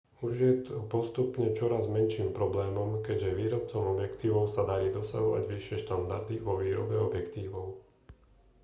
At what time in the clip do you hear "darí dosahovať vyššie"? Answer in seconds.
4.71-5.77